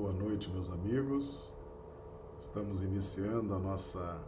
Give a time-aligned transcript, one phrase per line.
[0.00, 1.52] Boa noite, meus amigos.
[2.38, 4.20] Estamos iniciando a nossa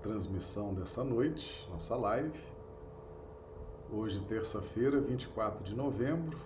[0.00, 2.40] transmissão dessa noite, nossa live.
[3.90, 6.38] Hoje, terça-feira, 24 de novembro,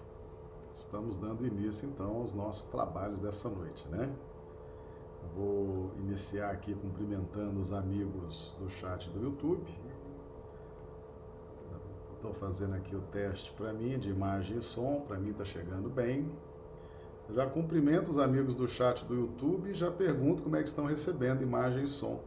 [0.73, 4.11] estamos dando início então aos nossos trabalhos dessa noite, né?
[5.35, 9.71] Vou iniciar aqui cumprimentando os amigos do chat do YouTube.
[12.15, 15.91] Estou fazendo aqui o teste para mim de imagem e som, para mim está chegando
[15.91, 16.27] bem.
[17.35, 20.87] Já cumprimento os amigos do chat do YouTube e já pergunto como é que estão
[20.87, 22.21] recebendo imagem e som.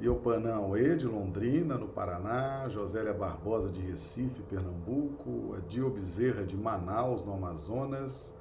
[0.00, 7.24] Iopanã E, de Londrina, no Paraná, Josélia Barbosa, de Recife, Pernambuco, Adio Bezerra, de Manaus,
[7.24, 8.32] no Amazonas,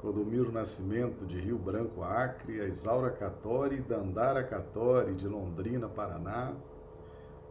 [0.00, 6.52] Clodomiro Nascimento, de Rio Branco, Acre, a Isaura Catori, Dandara Catori, de Londrina, Paraná,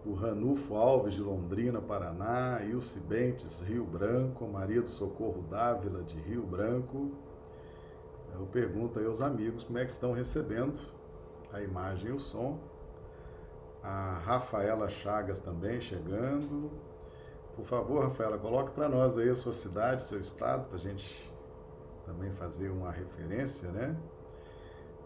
[0.06, 6.20] o Ranulfo Alves, de Londrina, Paraná, Ilse Bentes, Rio Branco, Maria do Socorro Dávila, de
[6.20, 7.12] Rio Branco.
[8.34, 10.82] Eu pergunto aí aos amigos como é que estão recebendo
[11.54, 12.60] a imagem e o som.
[13.84, 16.72] A Rafaela Chagas também chegando.
[17.56, 21.32] Por favor, Rafaela, coloque para nós aí a sua cidade, seu estado, para a gente
[22.06, 23.96] também fazer uma referência, né?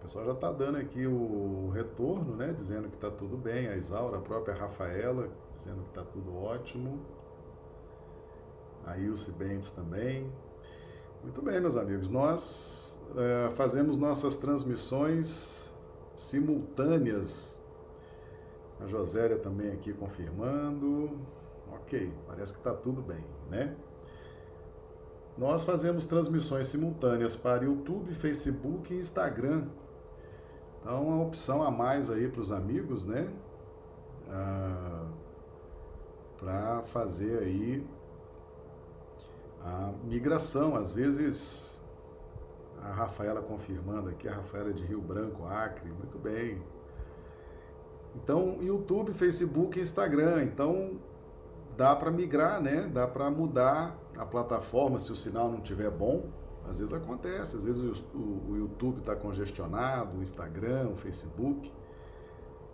[0.05, 2.53] Pessoal já está dando aqui o retorno, né?
[2.53, 3.67] Dizendo que está tudo bem.
[3.67, 7.01] A Isaura, a própria Rafaela, dizendo que está tudo ótimo.
[8.85, 10.31] A Ilse Bentes também.
[11.23, 12.07] Muito bem, meus amigos.
[12.07, 15.73] Nós é, fazemos nossas transmissões
[16.13, 17.59] simultâneas.
[18.79, 21.19] A Josélia também aqui confirmando.
[21.73, 23.75] Ok, parece que está tudo bem, né?
[25.35, 29.67] Nós fazemos transmissões simultâneas para YouTube, Facebook e Instagram
[30.85, 33.27] então, uma opção a mais aí para os amigos, né?
[34.29, 35.07] Ah,
[36.37, 37.83] para fazer aí
[39.63, 40.75] a migração.
[40.75, 41.83] Às vezes,
[42.83, 46.61] a Rafaela confirmando aqui, a Rafaela de Rio Branco, Acre, muito bem.
[48.13, 50.43] Então, YouTube, Facebook e Instagram.
[50.43, 50.99] Então,
[51.75, 52.87] dá para migrar, né?
[52.93, 56.25] Dá para mudar a plataforma se o sinal não estiver bom
[56.67, 61.71] às vezes acontece, às vezes o, YouTube está congestionado, o Instagram, o Facebook.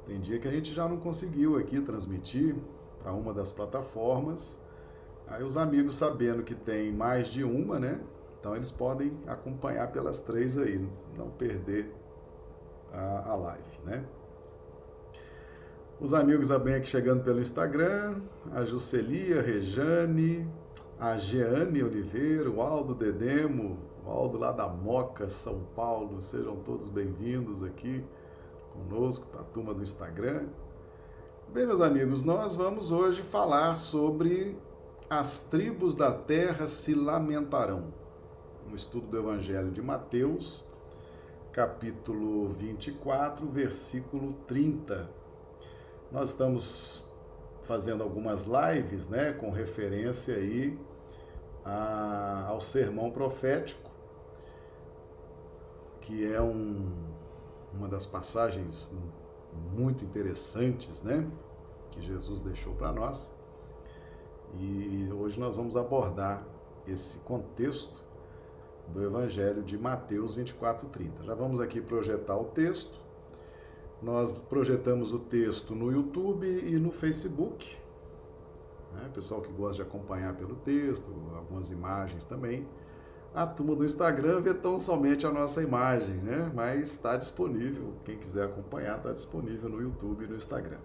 [0.05, 2.55] Tem dia que a gente já não conseguiu aqui transmitir
[3.01, 4.59] para uma das plataformas.
[5.27, 8.01] Aí os amigos sabendo que tem mais de uma, né?
[8.39, 10.85] Então eles podem acompanhar pelas três aí,
[11.17, 11.93] não perder
[12.91, 14.03] a, a live, né?
[15.99, 18.19] Os amigos bem aqui chegando pelo Instagram,
[18.51, 20.49] a Juscelia, a Rejane,
[21.01, 26.21] a Jeane Oliveira, o Aldo Dedemo, o Aldo lá da Moca, São Paulo.
[26.21, 28.05] Sejam todos bem-vindos aqui
[28.71, 30.45] conosco, a turma do Instagram.
[31.51, 34.55] Bem, meus amigos, nós vamos hoje falar sobre
[35.09, 37.91] as tribos da terra se lamentarão.
[38.71, 40.63] Um estudo do Evangelho de Mateus,
[41.51, 45.09] capítulo 24, versículo 30.
[46.11, 47.03] Nós estamos
[47.63, 50.77] fazendo algumas lives, né, com referência aí
[51.65, 53.89] a, ao sermão profético,
[56.01, 56.91] que é um,
[57.73, 58.89] uma das passagens
[59.73, 61.29] muito interessantes, né?
[61.91, 63.33] Que Jesus deixou para nós.
[64.59, 66.45] E hoje nós vamos abordar
[66.87, 68.03] esse contexto
[68.87, 71.23] do Evangelho de Mateus 24:30.
[71.23, 72.99] Já vamos aqui projetar o texto.
[74.01, 77.80] Nós projetamos o texto no YouTube e no Facebook.
[78.93, 79.09] Né?
[79.13, 82.67] Pessoal que gosta de acompanhar pelo texto, algumas imagens também.
[83.33, 86.51] A turma do Instagram vê tão somente a nossa imagem, né?
[86.53, 90.79] Mas está disponível, quem quiser acompanhar, está disponível no YouTube e no Instagram.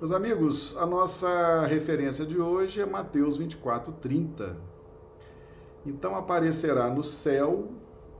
[0.00, 4.56] Meus amigos, a nossa referência de hoje é Mateus 24, 30.
[5.84, 7.68] Então aparecerá no céu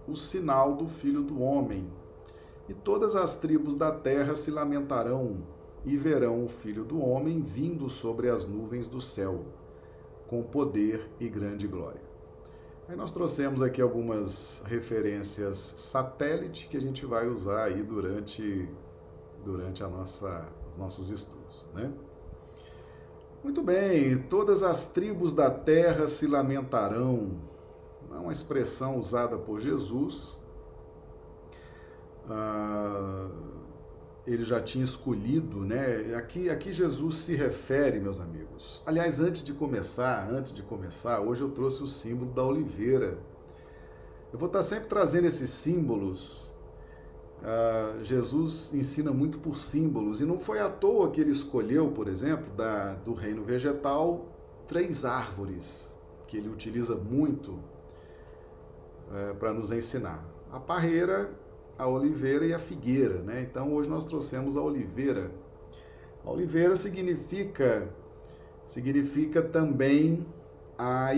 [0.06, 1.90] o sinal do Filho do Homem,
[2.68, 5.38] e todas as tribos da terra se lamentarão
[5.84, 9.44] e verão o Filho do Homem vindo sobre as nuvens do céu,
[10.26, 12.00] com poder e grande glória.
[12.88, 18.68] Aí nós trouxemos aqui algumas referências satélite que a gente vai usar aí durante,
[19.44, 21.92] durante a nossa, os nossos estudos, né?
[23.42, 27.40] Muito bem, todas as tribos da terra se lamentarão.
[28.12, 30.40] É uma expressão usada por Jesus.
[32.28, 33.28] Ah,
[34.26, 36.14] ele já tinha escolhido, né?
[36.14, 38.82] Aqui, aqui Jesus se refere, meus amigos.
[38.86, 43.18] Aliás, antes de começar, antes de começar, hoje eu trouxe o símbolo da oliveira.
[44.32, 46.54] Eu vou estar sempre trazendo esses símbolos.
[47.42, 52.06] Uh, Jesus ensina muito por símbolos e não foi à toa que ele escolheu, por
[52.06, 54.26] exemplo, da, do reino vegetal,
[54.68, 55.92] três árvores
[56.28, 57.58] que ele utiliza muito
[59.12, 60.24] é, para nos ensinar.
[60.50, 61.30] A parreira,
[61.78, 63.42] a oliveira e a figueira, né?
[63.42, 65.30] Então hoje nós trouxemos a oliveira.
[66.24, 67.88] A oliveira significa
[68.64, 70.26] significa também
[70.78, 71.10] a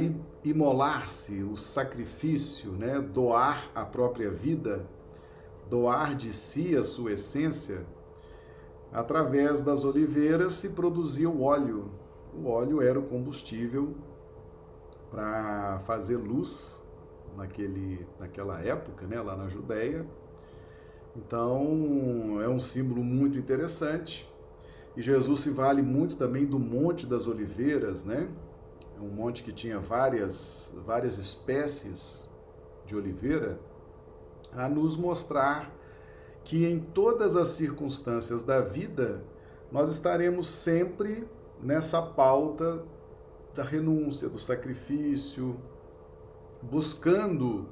[0.42, 3.00] imolar-se, o sacrifício, né?
[3.00, 4.84] doar a própria vida,
[5.70, 7.86] doar de si a sua essência.
[8.92, 11.90] Através das oliveiras se produzia o óleo.
[12.34, 13.94] O óleo era o combustível
[15.10, 16.84] para fazer luz
[17.36, 20.06] naquele, naquela época, né, lá na Judéia.
[21.16, 24.28] Então, é um símbolo muito interessante.
[24.96, 28.28] E Jesus se vale muito também do Monte das Oliveiras, né?
[28.96, 32.28] É um monte que tinha várias, várias espécies
[32.86, 33.58] de oliveira,
[34.52, 35.74] a nos mostrar
[36.44, 39.24] que em todas as circunstâncias da vida
[39.72, 41.26] nós estaremos sempre
[41.60, 42.84] nessa pauta
[43.54, 45.56] da renúncia, do sacrifício,
[46.62, 47.68] buscando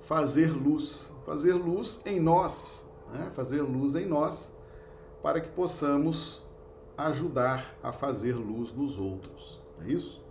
[0.00, 3.30] fazer luz, fazer luz em nós, né?
[3.34, 4.56] fazer luz em nós,
[5.22, 6.42] para que possamos
[6.96, 9.60] ajudar a fazer luz nos outros.
[9.82, 10.22] É isso?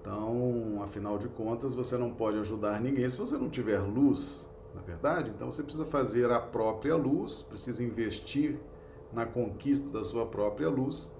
[0.00, 4.80] Então, afinal de contas, você não pode ajudar ninguém se você não tiver luz, na
[4.80, 5.30] é verdade?
[5.30, 8.58] Então, você precisa fazer a própria luz, precisa investir
[9.12, 11.12] na conquista da sua própria luz.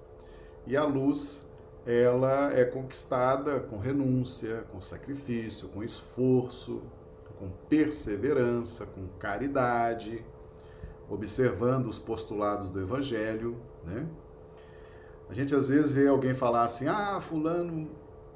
[0.67, 1.49] E a luz
[1.85, 6.81] ela é conquistada com renúncia, com sacrifício, com esforço,
[7.39, 10.23] com perseverança, com caridade,
[11.09, 14.07] observando os postulados do Evangelho, né?
[15.29, 17.89] A gente às vezes vê alguém falar assim: ah, Fulano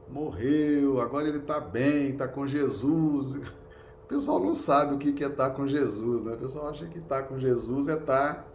[0.08, 3.36] morreu, agora ele está bem, está com Jesus.
[3.36, 6.34] O pessoal não sabe o que é estar tá com Jesus, né?
[6.34, 8.46] O pessoal acha que estar tá com Jesus é estar tá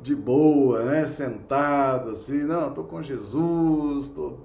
[0.00, 1.06] de boa, né?
[1.06, 4.40] Sentado assim, não, estou com Jesus, estou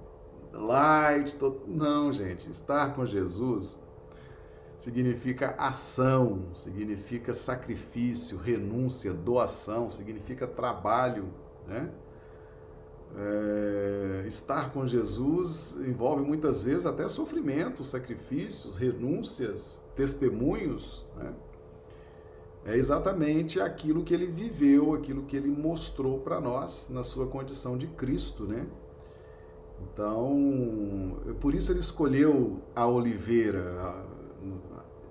[0.52, 1.56] light, tô...
[1.68, 3.80] não, gente, estar com Jesus
[4.78, 11.34] significa ação, significa sacrifício, renúncia, doação, significa trabalho,
[11.68, 11.90] né?
[13.16, 21.34] É, estar com Jesus envolve muitas vezes até sofrimento, sacrifícios, renúncias, testemunhos, né?
[22.68, 27.78] é exatamente aquilo que ele viveu, aquilo que ele mostrou para nós na sua condição
[27.78, 28.68] de Cristo, né?
[29.82, 34.06] Então, por isso ele escolheu a oliveira,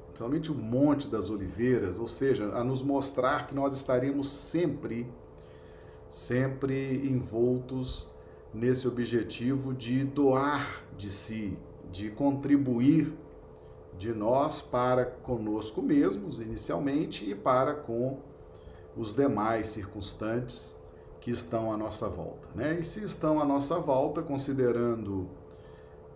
[0.06, 5.06] principalmente o Monte das Oliveiras, ou seja, a nos mostrar que nós estaremos sempre,
[6.08, 8.11] sempre envoltos
[8.52, 11.58] nesse objetivo de doar de si,
[11.93, 13.12] de contribuir
[13.99, 18.19] de nós para conosco mesmos, inicialmente, e para com
[18.96, 20.75] os demais circunstantes
[21.20, 22.49] que estão à nossa volta.
[22.55, 22.78] Né?
[22.81, 25.28] E se estão à nossa volta, considerando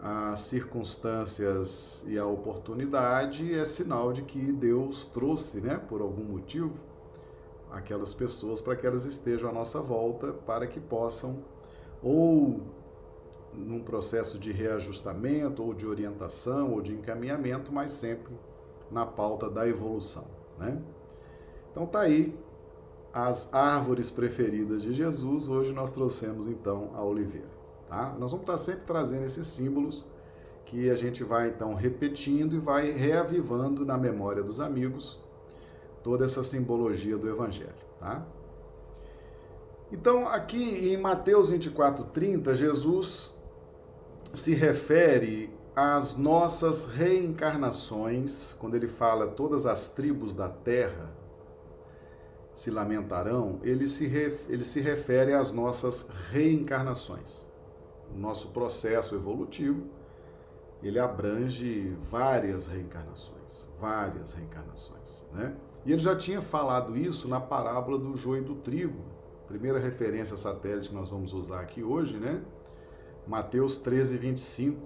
[0.02, 6.72] as circunstâncias e a oportunidade, é sinal de que Deus trouxe, né, por algum motivo,
[7.70, 11.44] aquelas pessoas para que elas estejam à nossa volta, para que possam
[12.02, 12.60] ou
[13.52, 18.32] num processo de reajustamento ou de orientação ou de encaminhamento, mas sempre
[18.90, 20.24] na pauta da evolução,
[20.58, 20.80] né?
[21.70, 22.36] Então tá aí
[23.12, 25.48] as árvores preferidas de Jesus.
[25.48, 27.48] Hoje nós trouxemos então a oliveira,
[27.90, 28.14] tá?
[28.18, 30.06] Nós vamos estar sempre trazendo esses símbolos
[30.64, 35.18] que a gente vai então repetindo e vai reavivando na memória dos amigos
[36.02, 38.24] toda essa simbologia do evangelho, tá?
[39.92, 43.34] Então, aqui em Mateus 24, 30, Jesus
[44.32, 51.10] se refere às nossas reencarnações, quando ele fala todas as tribos da terra
[52.54, 54.04] se lamentarão, ele se,
[54.48, 57.49] ele se refere às nossas reencarnações.
[58.14, 59.82] O nosso processo evolutivo,
[60.82, 65.54] ele abrange várias reencarnações, várias reencarnações, né?
[65.84, 69.02] E ele já tinha falado isso na parábola do joio e do trigo,
[69.46, 72.42] primeira referência satélite que nós vamos usar aqui hoje, né?
[73.26, 74.80] Mateus 13, 25.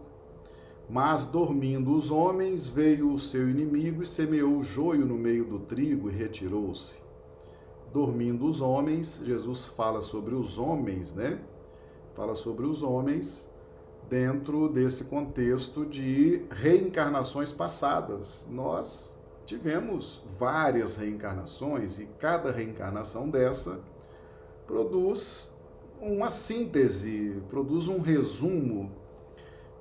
[0.88, 5.58] Mas dormindo os homens, veio o seu inimigo e semeou o joio no meio do
[5.58, 7.02] trigo e retirou-se.
[7.92, 11.40] Dormindo os homens, Jesus fala sobre os homens, né?
[12.14, 13.52] Fala sobre os homens
[14.08, 18.46] dentro desse contexto de reencarnações passadas.
[18.50, 23.80] Nós tivemos várias reencarnações e cada reencarnação dessa
[24.64, 25.52] produz
[26.00, 28.92] uma síntese, produz um resumo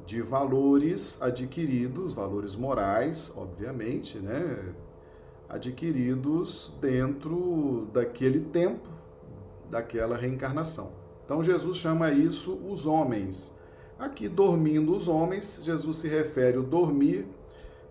[0.06, 4.74] de valores adquiridos, valores morais, obviamente, né?
[5.48, 8.90] Adquiridos dentro daquele tempo,
[9.70, 11.03] daquela reencarnação.
[11.34, 13.58] Então Jesus chama isso os homens.
[13.98, 17.26] Aqui, dormindo os homens, Jesus se refere ao dormir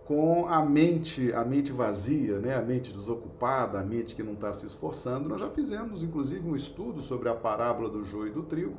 [0.04, 2.54] com a mente, a mente vazia, né?
[2.54, 5.28] a mente desocupada, a mente que não está se esforçando.
[5.28, 8.76] Nós já fizemos, inclusive, um estudo sobre a parábola do joio e do trigo.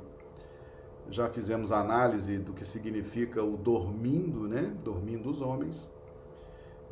[1.10, 4.74] Já fizemos análise do que significa o dormindo, né?
[4.82, 5.94] Dormindo os homens.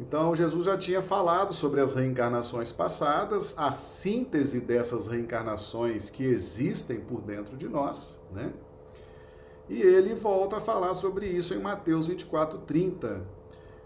[0.02, 7.00] Então, Jesus já tinha falado sobre as reencarnações passadas, a síntese dessas reencarnações que existem
[7.00, 8.52] por dentro de nós, né?
[9.70, 13.22] E ele volta a falar sobre isso em Mateus 24, 30,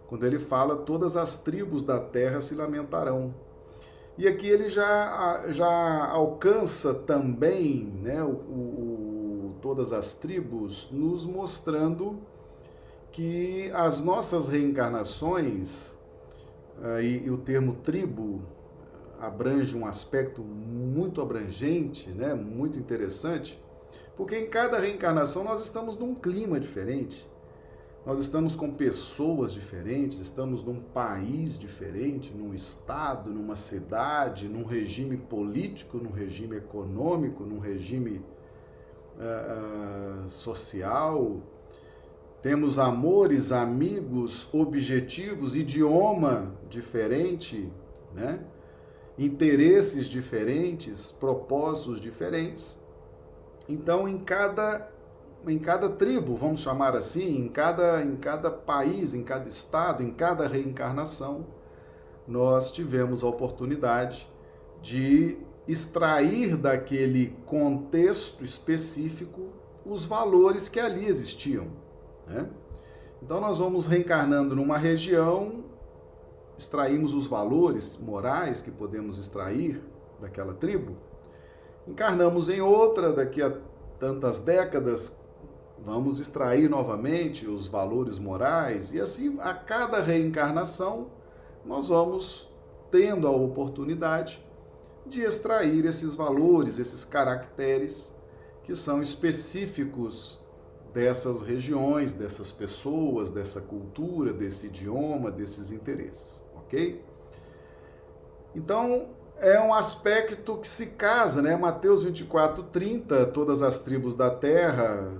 [0.07, 3.35] quando ele fala: Todas as tribos da terra se lamentarão.
[4.17, 12.21] E aqui ele já, já alcança também né, o, o, todas as tribos, nos mostrando
[13.11, 15.94] que as nossas reencarnações
[17.01, 18.41] e, e o termo tribo
[19.19, 23.61] abrange um aspecto muito abrangente, né, muito interessante,
[24.15, 27.27] porque em cada reencarnação nós estamos num clima diferente.
[28.05, 35.17] Nós estamos com pessoas diferentes, estamos num país diferente, num estado, numa cidade, num regime
[35.17, 38.23] político, num regime econômico, num regime
[39.17, 41.41] uh, social,
[42.45, 47.73] temos amores, amigos, objetivos, idioma diferente,
[48.13, 48.39] né?
[49.17, 52.79] interesses diferentes, propósitos diferentes.
[53.67, 54.91] Então, em cada
[55.47, 60.11] em cada tribo, vamos chamar assim, em cada em cada país, em cada estado, em
[60.11, 61.47] cada reencarnação,
[62.27, 64.31] nós tivemos a oportunidade
[64.83, 69.49] de extrair daquele contexto específico
[69.83, 71.84] os valores que ali existiam.
[72.27, 72.47] Né?
[73.21, 75.63] Então nós vamos reencarnando numa região,
[76.57, 79.81] extraímos os valores morais que podemos extrair
[80.19, 80.95] daquela tribo,
[81.87, 83.55] encarnamos em outra, daqui a
[83.99, 85.19] tantas décadas,
[85.83, 91.07] vamos extrair novamente os valores morais, e assim a cada reencarnação
[91.65, 92.49] nós vamos
[92.91, 94.43] tendo a oportunidade
[95.05, 98.13] de extrair esses valores, esses caracteres
[98.63, 100.39] que são específicos
[100.95, 107.03] dessas regiões, dessas pessoas, dessa cultura, desse idioma, desses interesses, ok?
[108.55, 111.57] Então, é um aspecto que se casa, né?
[111.57, 115.11] Mateus 24, 30, todas as tribos da terra,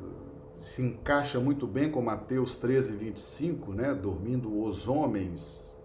[0.57, 3.93] se encaixa muito bem com Mateus 13, 25, né?
[3.93, 5.77] Dormindo os homens.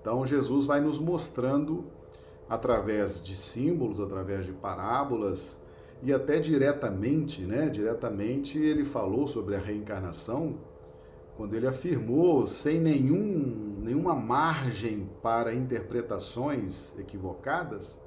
[0.00, 1.84] Então, Jesus vai nos mostrando,
[2.48, 5.61] através de símbolos, através de parábolas,
[6.02, 7.68] e até diretamente, né?
[7.68, 10.58] Diretamente ele falou sobre a reencarnação
[11.36, 18.00] quando ele afirmou sem nenhum, nenhuma margem para interpretações equivocadas,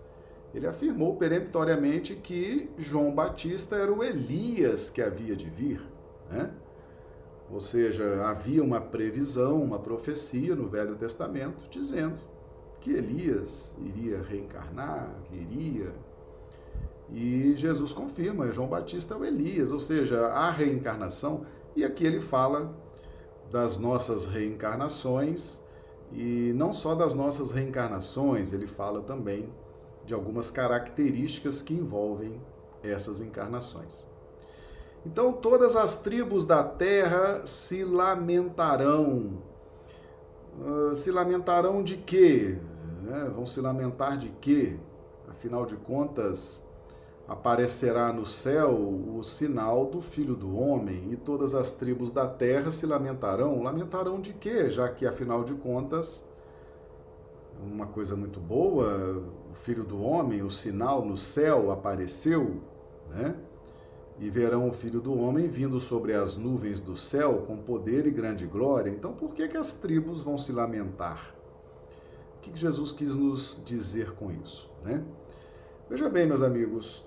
[0.54, 5.82] ele afirmou peremptoriamente que João Batista era o Elias que havia de vir,
[6.30, 6.52] né?
[7.52, 12.18] Ou seja, havia uma previsão, uma profecia no Velho Testamento dizendo
[12.80, 15.94] que Elias iria reencarnar, que iria
[17.12, 21.46] e Jesus confirma, João Batista é o Elias, ou seja, a reencarnação.
[21.76, 22.76] E aqui ele fala
[23.52, 25.64] das nossas reencarnações
[26.12, 29.50] e não só das nossas reencarnações, ele fala também
[30.06, 32.40] de algumas características que envolvem
[32.84, 34.08] essas encarnações.
[35.06, 39.44] Então, todas as tribos da terra se lamentarão.
[40.60, 42.58] Uh, se lamentarão de quê?
[43.12, 44.78] É, vão se lamentar de quê?
[45.28, 46.65] Afinal de contas,
[47.28, 52.70] aparecerá no céu o sinal do Filho do Homem, e todas as tribos da terra
[52.70, 53.64] se lamentarão.
[53.64, 54.70] Lamentarão de quê?
[54.70, 56.28] Já que, afinal de contas,
[57.62, 62.62] uma coisa muito boa, o Filho do Homem, o sinal no céu apareceu,
[63.10, 63.36] né?
[64.18, 68.12] E verão o Filho do Homem vindo sobre as nuvens do céu com poder e
[68.12, 68.90] grande glória.
[68.90, 71.36] Então, por que, que as tribos vão se lamentar?
[72.38, 75.04] O que Jesus quis nos dizer com isso, né?
[75.90, 77.06] Veja bem, meus amigos,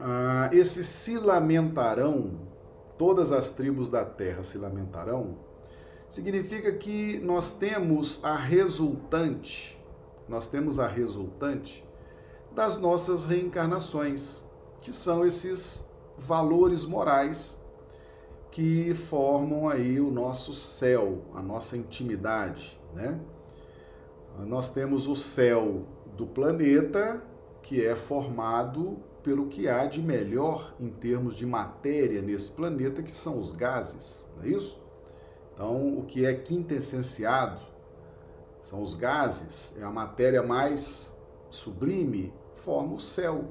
[0.00, 2.40] ah, esse se lamentarão,
[2.96, 5.36] todas as tribos da terra se lamentarão,
[6.08, 9.78] significa que nós temos a resultante,
[10.28, 11.86] nós temos a resultante
[12.52, 14.42] das nossas reencarnações,
[14.80, 17.60] que são esses valores morais
[18.50, 23.20] que formam aí o nosso céu, a nossa intimidade, né?
[24.38, 27.22] Nós temos o céu do planeta,
[27.62, 33.10] que é formado pelo que há de melhor em termos de matéria nesse planeta, que
[33.10, 34.80] são os gases, não é isso?
[35.54, 37.60] Então, o que é quintessenciado
[38.62, 41.18] são os gases, é a matéria mais
[41.50, 43.44] sublime, forma o céu.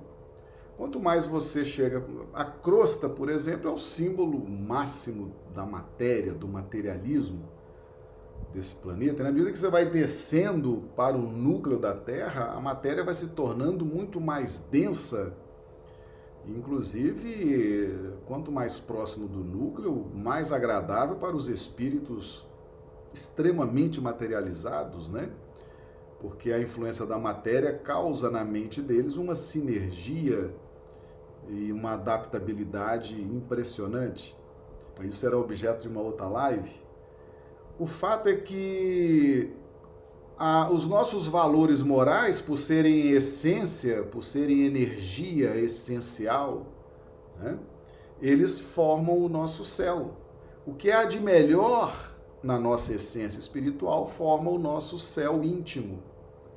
[0.77, 2.03] Quanto mais você chega.
[2.33, 7.49] A crosta, por exemplo, é o símbolo máximo da matéria, do materialismo.
[8.53, 13.03] desse planeta, na medida que você vai descendo para o núcleo da Terra, a matéria
[13.03, 15.35] vai se tornando muito mais densa.
[16.57, 22.45] Inclusive, quanto mais próximo do núcleo, mais agradável para os espíritos
[23.13, 25.29] extremamente materializados, né?
[26.19, 30.53] Porque a influência da matéria causa na mente deles uma sinergia
[31.47, 34.35] e uma adaptabilidade impressionante.
[35.03, 36.81] Isso era objeto de uma outra live.
[37.77, 39.53] O fato é que
[40.39, 46.65] ah, os nossos valores morais, por serem essência, por serem energia essencial,
[47.37, 47.59] né,
[48.21, 50.13] eles formam o nosso céu.
[50.65, 56.01] O que há de melhor na nossa essência espiritual forma o nosso céu íntimo,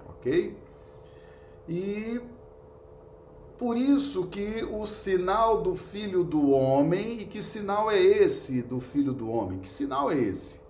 [0.08, 0.56] ok?
[1.68, 2.20] E
[3.58, 8.78] por isso que o sinal do Filho do Homem, e que sinal é esse do
[8.78, 9.58] Filho do Homem?
[9.58, 10.60] Que sinal é esse?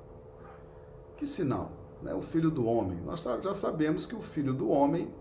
[1.19, 1.82] Que sinal?
[2.02, 2.14] Né?
[2.14, 2.99] O filho do homem.
[3.04, 5.12] Nós já sabemos que o filho do homem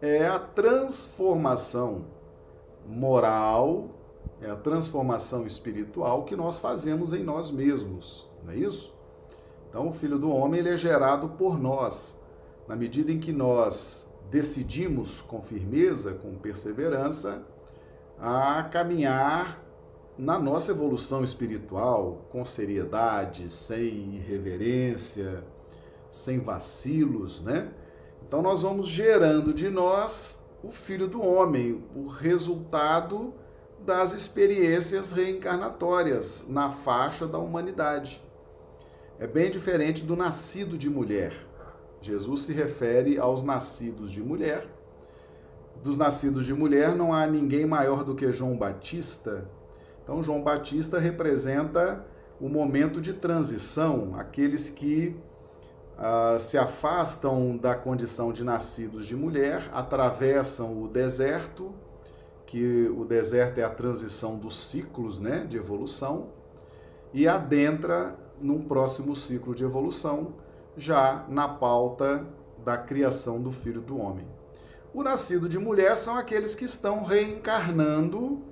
[0.00, 2.04] é a transformação
[2.86, 3.90] moral,
[4.40, 8.94] é a transformação espiritual que nós fazemos em nós mesmos, não é isso?
[9.68, 12.20] Então, o filho do homem ele é gerado por nós.
[12.68, 17.42] Na medida em que nós decidimos com firmeza, com perseverança,
[18.18, 19.62] a caminhar
[20.16, 25.44] na nossa evolução espiritual, com seriedade, sem irreverência,
[26.10, 27.72] sem vacilos, né?
[28.26, 33.34] Então nós vamos gerando de nós o filho do homem, o resultado
[33.84, 38.22] das experiências reencarnatórias na faixa da humanidade.
[39.18, 41.32] É bem diferente do nascido de mulher.
[42.00, 44.66] Jesus se refere aos nascidos de mulher.
[45.82, 49.48] Dos nascidos de mulher não há ninguém maior do que João Batista,
[50.06, 52.06] então, João Batista representa
[52.40, 55.16] o momento de transição, aqueles que
[55.96, 61.74] uh, se afastam da condição de nascidos de mulher, atravessam o deserto,
[62.46, 66.28] que o deserto é a transição dos ciclos né, de evolução,
[67.12, 70.34] e adentra num próximo ciclo de evolução,
[70.76, 72.26] já na pauta
[72.62, 74.26] da criação do filho do homem.
[74.92, 78.42] O nascido de mulher são aqueles que estão reencarnando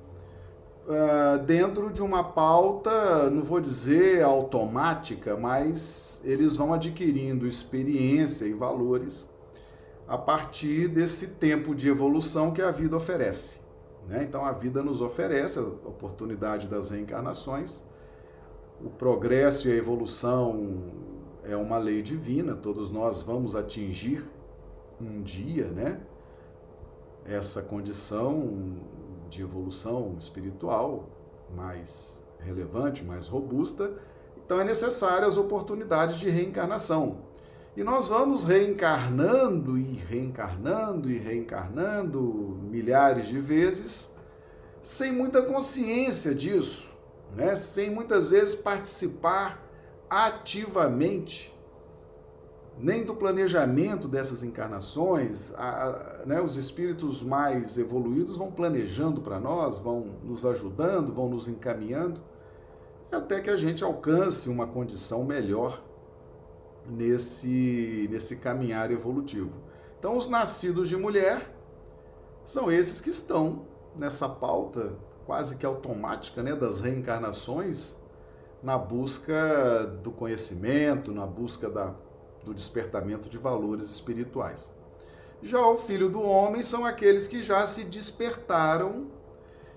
[0.86, 8.52] uh, dentro de uma pauta, não vou dizer automática, mas eles vão adquirindo experiência e
[8.52, 9.32] valores
[10.06, 13.60] a partir desse tempo de evolução que a vida oferece.
[14.06, 14.22] Né?
[14.22, 17.84] Então, a vida nos oferece a oportunidade das reencarnações.
[18.84, 20.92] O progresso e a evolução
[21.42, 24.24] é uma lei divina, todos nós vamos atingir
[25.00, 26.00] um dia, né?
[27.24, 28.76] Essa condição
[29.34, 31.08] de evolução espiritual
[31.54, 33.92] mais relevante, mais robusta,
[34.36, 37.18] então é necessário as oportunidades de reencarnação.
[37.76, 42.22] E nós vamos reencarnando e reencarnando e reencarnando
[42.70, 44.14] milhares de vezes,
[44.82, 46.96] sem muita consciência disso,
[47.34, 47.56] né?
[47.56, 49.64] sem muitas vezes participar
[50.08, 51.53] ativamente
[52.78, 55.52] nem do planejamento dessas encarnações.
[55.56, 61.48] A, né, os espíritos mais evoluídos vão planejando para nós, vão nos ajudando, vão nos
[61.48, 62.20] encaminhando,
[63.10, 65.82] até que a gente alcance uma condição melhor
[66.86, 69.52] nesse, nesse caminhar evolutivo.
[69.98, 71.54] Então, os nascidos de mulher
[72.44, 74.92] são esses que estão nessa pauta
[75.24, 77.96] quase que automática né, das reencarnações,
[78.62, 81.94] na busca do conhecimento, na busca da
[82.44, 84.70] do despertamento de valores espirituais.
[85.42, 89.08] Já o filho do homem são aqueles que já se despertaram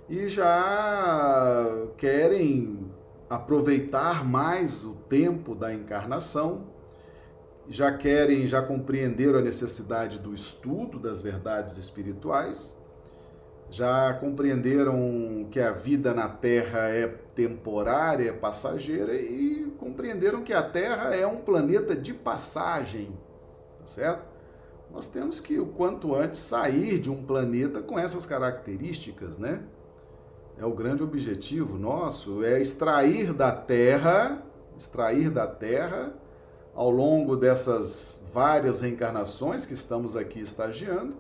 [0.08, 2.90] e já querem
[3.30, 6.68] aproveitar mais o tempo da encarnação,
[7.68, 12.82] já querem, já compreenderam a necessidade do estudo das verdades espirituais,
[13.70, 20.64] já compreenderam que a vida na Terra é temporária, é passageira e compreenderam que a
[20.64, 23.12] Terra é um planeta de passagem,
[23.80, 24.26] tá certo?
[24.92, 29.62] Nós temos que, o quanto antes, sair de um planeta com essas características, né?
[30.58, 34.42] É o grande objetivo nosso, é extrair da Terra,
[34.76, 36.14] extrair da Terra,
[36.74, 41.16] ao longo dessas várias reencarnações que estamos aqui estagiando,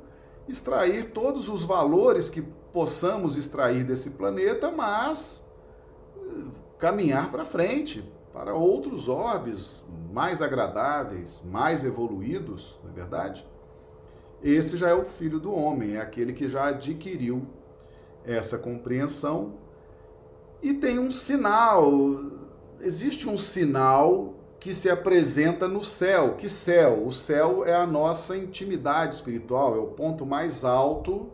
[0.48, 5.48] extrair todos os valores que possamos extrair desse planeta, mas
[6.78, 13.48] caminhar para frente, para outros orbes mais agradáveis, mais evoluídos, não é verdade?
[14.44, 17.48] Esse já é o filho do homem, é aquele que já adquiriu
[18.24, 19.56] essa compreensão
[20.62, 21.92] e tem um sinal,
[22.80, 26.36] existe um sinal que se apresenta no céu.
[26.36, 27.06] Que céu?
[27.06, 31.30] O céu é a nossa intimidade espiritual, é o ponto mais alto,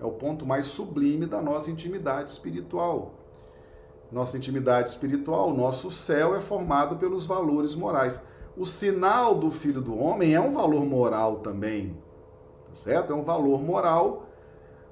[0.00, 3.14] é o ponto mais sublime da nossa intimidade espiritual.
[4.10, 8.20] Nossa intimidade espiritual, nosso céu é formado pelos valores morais.
[8.56, 11.96] O sinal do Filho do Homem é um valor moral também,
[12.66, 13.12] tá certo?
[13.12, 14.26] É um valor moral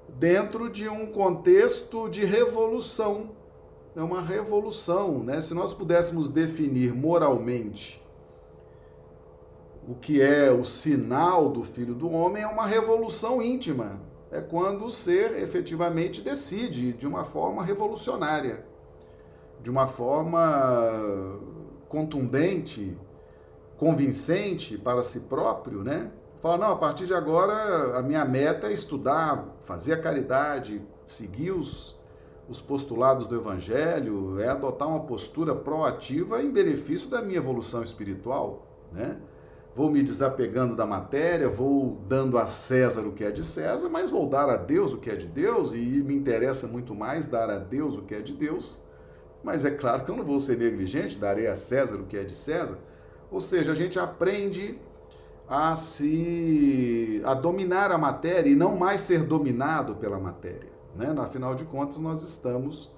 [0.09, 3.31] dentro de um contexto de revolução
[3.99, 5.41] é uma revolução, né?
[5.41, 8.01] Se nós pudéssemos definir moralmente
[9.89, 14.01] o que é o sinal do Filho do Homem, é uma revolução íntima.
[14.31, 18.65] É quando o ser efetivamente decide de uma forma revolucionária,
[19.61, 21.41] de uma forma
[21.89, 22.97] contundente,
[23.77, 26.13] convincente para si próprio, né?
[26.39, 31.51] Fala, não, a partir de agora a minha meta é estudar, fazer a caridade, seguir
[31.51, 31.98] os
[32.49, 38.67] os postulados do Evangelho, é adotar uma postura proativa em benefício da minha evolução espiritual,
[38.91, 39.19] né?
[39.75, 44.11] Vou me desapegando da matéria, vou dando a César o que é de César, mas
[44.11, 47.49] vou dar a Deus o que é de Deus e me interessa muito mais dar
[47.49, 48.83] a Deus o que é de Deus.
[49.45, 52.25] Mas é claro que eu não vou ser negligente, darei a César o que é
[52.25, 52.79] de César.
[53.31, 54.81] Ou seja, a gente aprende
[55.49, 60.78] a se a dominar a matéria e não mais ser dominado pela matéria.
[60.95, 61.15] Né?
[61.19, 62.91] Afinal de contas, nós estamos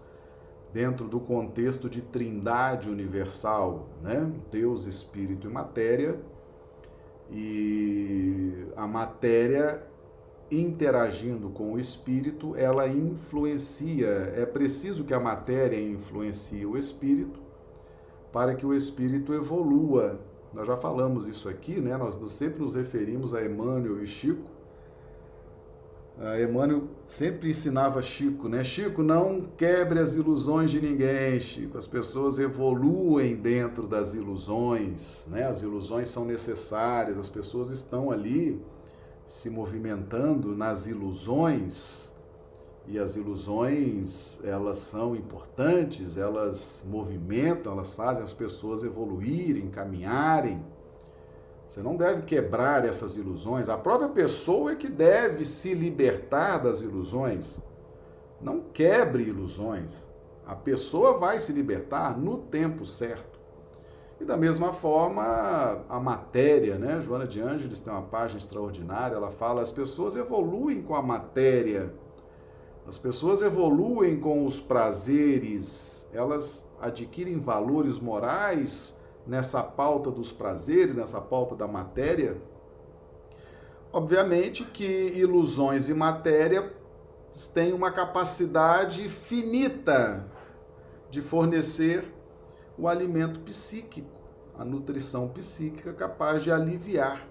[0.73, 4.31] dentro do contexto de trindade universal, né?
[4.51, 6.21] Deus, Espírito e matéria,
[7.31, 9.87] e a matéria
[10.51, 14.33] interagindo com o espírito, ela influencia.
[14.35, 17.41] É preciso que a matéria influencie o espírito
[18.33, 20.21] para que o espírito evolua.
[20.53, 21.97] Nós já falamos isso aqui, né?
[21.97, 24.60] Nós sempre nos referimos a Emmanuel e Chico
[26.21, 28.63] Emmanuel sempre ensinava Chico, né?
[28.63, 31.79] Chico, não quebre as ilusões de ninguém, Chico.
[31.79, 35.47] As pessoas evoluem dentro das ilusões, né?
[35.47, 38.63] As ilusões são necessárias, as pessoas estão ali
[39.27, 42.11] se movimentando nas ilusões
[42.87, 50.61] e as ilusões, elas são importantes, elas movimentam, elas fazem as pessoas evoluírem, caminharem.
[51.71, 53.69] Você não deve quebrar essas ilusões.
[53.69, 57.61] A própria pessoa é que deve se libertar das ilusões.
[58.41, 60.09] Não quebre ilusões.
[60.45, 63.39] A pessoa vai se libertar no tempo certo.
[64.21, 67.01] E da mesma forma, a matéria, né?
[67.01, 71.95] Joana de Ângeles tem uma página extraordinária, ela fala: as pessoas evoluem com a matéria,
[72.85, 78.99] as pessoas evoluem com os prazeres, elas adquirem valores morais
[79.31, 82.37] nessa pauta dos prazeres, nessa pauta da matéria,
[83.93, 84.83] obviamente que
[85.15, 86.75] ilusões e matéria
[87.55, 90.27] têm uma capacidade finita
[91.09, 92.13] de fornecer
[92.77, 94.11] o alimento psíquico,
[94.59, 97.25] a nutrição psíquica capaz de aliviar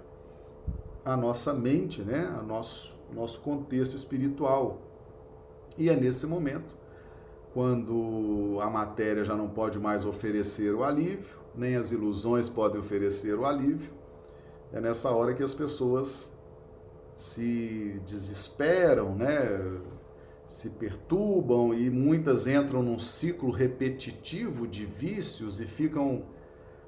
[1.03, 4.77] a nossa mente, né, a nosso nosso contexto espiritual.
[5.77, 6.77] E é nesse momento,
[7.53, 13.37] quando a matéria já não pode mais oferecer o alívio, nem as ilusões podem oferecer
[13.37, 13.91] o alívio.
[14.71, 16.31] É nessa hora que as pessoas
[17.15, 19.27] se desesperam, né?
[20.47, 26.23] se perturbam e muitas entram num ciclo repetitivo de vícios e ficam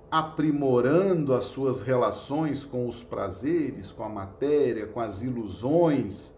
[0.09, 6.35] aprimorando as suas relações com os prazeres, com a matéria, com as ilusões.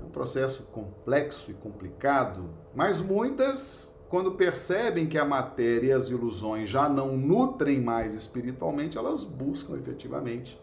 [0.00, 6.08] É um processo complexo e complicado, mas muitas quando percebem que a matéria e as
[6.08, 10.58] ilusões já não nutrem mais espiritualmente, elas buscam efetivamente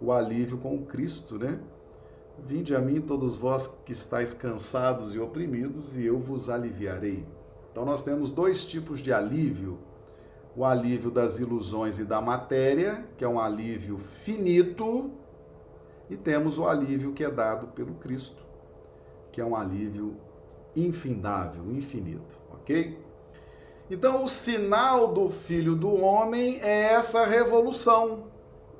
[0.00, 1.58] o alívio com o Cristo, né?
[2.38, 7.26] Vinde a mim todos vós que estáis cansados e oprimidos, e eu vos aliviarei.
[7.70, 9.78] Então nós temos dois tipos de alívio:
[10.56, 15.10] o alívio das ilusões e da matéria, que é um alívio finito,
[16.08, 18.42] e temos o alívio que é dado pelo Cristo,
[19.32, 20.16] que é um alívio
[20.76, 22.98] infindável, infinito ok?
[23.90, 28.24] Então, o sinal do Filho do Homem é essa revolução,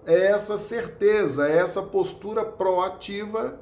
[0.07, 3.61] é essa certeza, é essa postura proativa,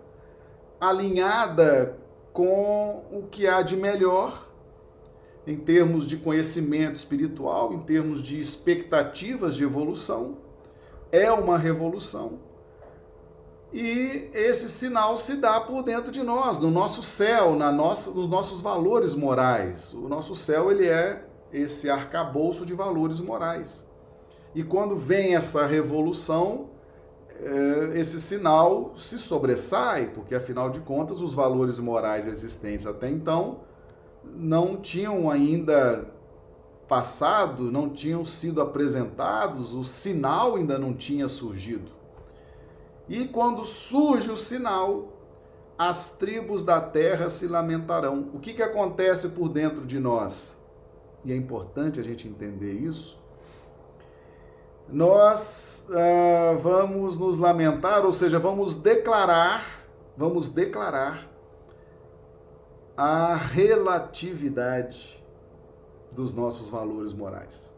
[0.80, 1.98] alinhada
[2.32, 4.48] com o que há de melhor
[5.46, 10.38] em termos de conhecimento espiritual, em termos de expectativas de evolução.
[11.10, 12.38] É uma revolução
[13.72, 18.26] e esse sinal se dá por dentro de nós, no nosso céu, na nossa, nos
[18.28, 19.94] nossos valores morais.
[19.94, 23.88] O nosso céu ele é esse arcabouço de valores morais.
[24.54, 26.70] E quando vem essa revolução,
[27.38, 33.60] é, esse sinal se sobressai, porque afinal de contas os valores morais existentes até então
[34.24, 36.06] não tinham ainda
[36.88, 41.99] passado, não tinham sido apresentados, o sinal ainda não tinha surgido.
[43.10, 45.08] E quando surge o sinal,
[45.76, 48.30] as tribos da terra se lamentarão.
[48.32, 50.56] O que, que acontece por dentro de nós?
[51.24, 53.20] E é importante a gente entender isso.
[54.88, 59.84] Nós uh, vamos nos lamentar, ou seja, vamos declarar,
[60.16, 61.28] vamos declarar
[62.96, 65.20] a relatividade
[66.12, 67.74] dos nossos valores morais.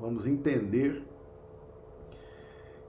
[0.00, 1.06] Vamos entender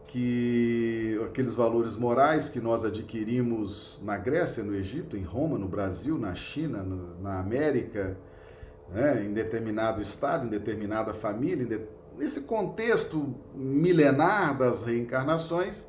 [0.10, 6.18] que aqueles valores morais que nós adquirimos na Grécia, no Egito, em Roma, no Brasil,
[6.18, 8.18] na China, no, na América,
[8.92, 11.82] né, em determinado estado, em determinada família, em de...
[12.18, 15.88] nesse contexto milenar das reencarnações,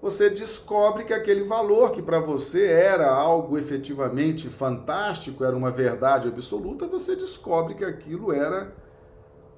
[0.00, 6.26] você descobre que aquele valor que para você era algo efetivamente fantástico, era uma verdade
[6.26, 8.72] absoluta, você descobre que aquilo era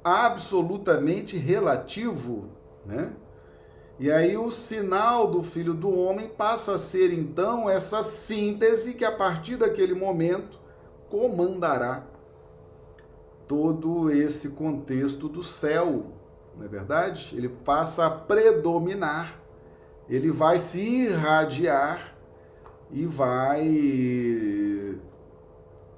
[0.03, 2.49] absolutamente relativo,
[2.85, 3.13] né?
[4.01, 9.05] E aí o sinal do Filho do Homem passa a ser então essa síntese que
[9.05, 10.59] a partir daquele momento
[11.11, 12.07] comandará
[13.47, 16.07] todo esse contexto do céu,
[16.57, 17.35] não é verdade?
[17.37, 19.39] Ele passa a predominar,
[20.09, 22.17] ele vai se irradiar
[22.91, 24.99] e vai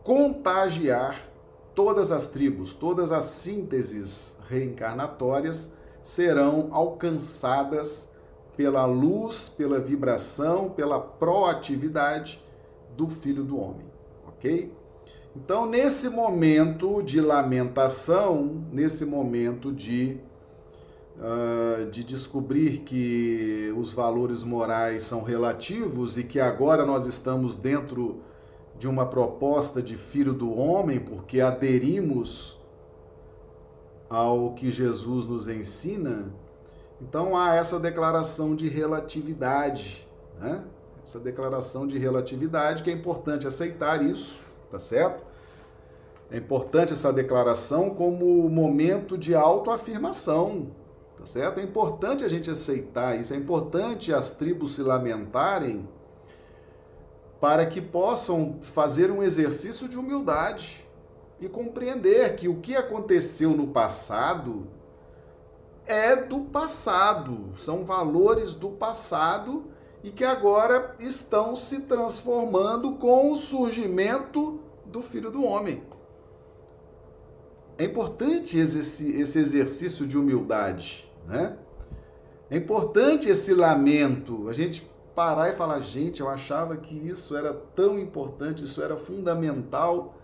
[0.03, 1.29] contagiar
[1.73, 8.13] todas as tribos, todas as sínteses reencarnatórias serão alcançadas
[8.57, 12.43] pela luz, pela vibração, pela proatividade
[12.97, 13.87] do Filho do Homem,
[14.27, 14.73] ok?
[15.35, 20.19] Então, nesse momento de lamentação, nesse momento de,
[21.17, 28.21] uh, de descobrir que os valores morais são relativos e que agora nós estamos dentro
[28.79, 32.62] de uma proposta de Filho do Homem, porque aderimos
[34.13, 36.31] ao que Jesus nos ensina,
[37.01, 40.07] então há essa declaração de relatividade,
[40.39, 40.63] né?
[41.03, 45.25] Essa declaração de relatividade que é importante aceitar isso, tá certo?
[46.31, 50.67] É importante essa declaração como momento de autoafirmação,
[51.17, 51.61] tá certo?
[51.61, 55.89] É importante a gente aceitar isso, é importante as tribos se lamentarem
[57.41, 60.82] para que possam fazer um exercício de humildade,
[61.43, 64.69] e compreender que o que aconteceu no passado
[65.85, 69.65] é do passado, são valores do passado
[70.05, 75.83] e que agora estão se transformando com o surgimento do Filho do Homem.
[77.77, 81.57] É importante esse, esse exercício de humildade, né?
[82.49, 87.53] É importante esse lamento, a gente parar e falar, gente, eu achava que isso era
[87.53, 90.15] tão importante, isso era fundamental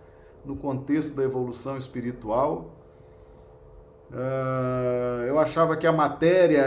[0.45, 2.75] no contexto da evolução espiritual.
[4.11, 6.65] Uh, eu achava que a matéria,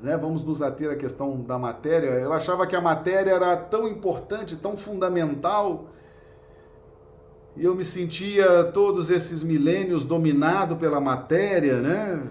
[0.00, 3.88] né, vamos nos ater à questão da matéria, eu achava que a matéria era tão
[3.88, 5.86] importante, tão fundamental,
[7.56, 12.22] e eu me sentia todos esses milênios dominado pela matéria, né?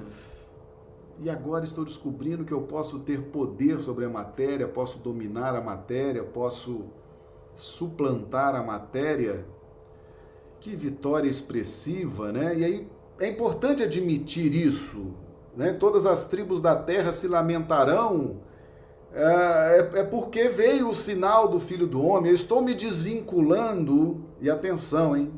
[1.21, 5.59] E agora estou descobrindo que eu posso ter poder sobre a matéria, posso dominar a
[5.59, 6.85] matéria, posso
[7.53, 9.45] suplantar a matéria.
[10.59, 12.57] Que vitória expressiva, né?
[12.57, 12.87] E aí
[13.19, 15.13] é importante admitir isso.
[15.55, 15.73] Né?
[15.73, 18.37] Todas as tribos da terra se lamentarão.
[19.13, 22.31] É, é, é porque veio o sinal do Filho do Homem.
[22.31, 24.23] Eu estou me desvinculando.
[24.41, 25.31] E atenção, hein?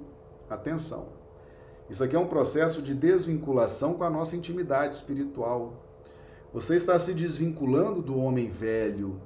[0.50, 1.22] Atenção.
[1.90, 5.74] Isso aqui é um processo de desvinculação com a nossa intimidade espiritual.
[6.54, 9.22] Você está se desvinculando do homem velho,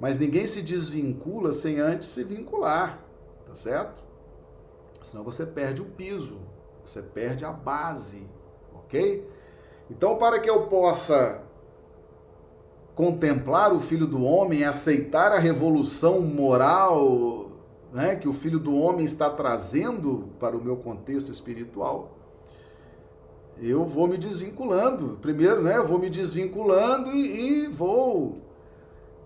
[0.00, 3.04] mas ninguém se desvincula sem antes se vincular,
[3.46, 4.02] tá certo?
[5.02, 6.38] Senão você perde o piso,
[6.84, 8.26] você perde a base,
[8.74, 9.28] ok?
[9.90, 11.42] Então, para que eu possa
[12.94, 17.50] contemplar o Filho do Homem, aceitar a revolução moral
[17.92, 22.16] né, que o Filho do Homem está trazendo para o meu contexto espiritual,
[23.58, 25.18] eu vou me desvinculando.
[25.20, 28.40] Primeiro, né, eu vou me desvinculando e, e vou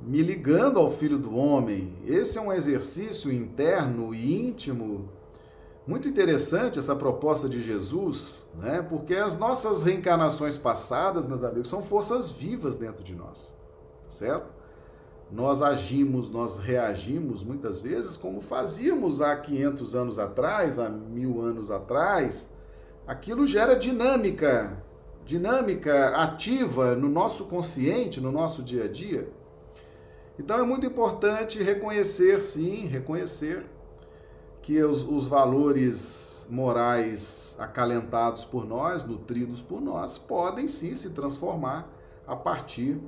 [0.00, 1.92] me ligando ao Filho do Homem.
[2.04, 5.08] Esse é um exercício interno e íntimo
[5.86, 8.82] muito interessante essa proposta de Jesus, né?
[8.82, 13.56] Porque as nossas reencarnações passadas, meus amigos, são forças vivas dentro de nós,
[14.08, 14.52] certo?
[15.30, 21.70] Nós agimos, nós reagimos muitas vezes como fazíamos há 500 anos atrás, há mil anos
[21.70, 22.50] atrás.
[23.06, 24.82] Aquilo gera dinâmica,
[25.24, 29.28] dinâmica ativa no nosso consciente, no nosso dia a dia.
[30.38, 33.64] Então é muito importante reconhecer, sim, reconhecer
[34.66, 41.88] que os, os valores morais acalentados por nós, nutridos por nós, podem sim se transformar
[42.26, 43.00] a partir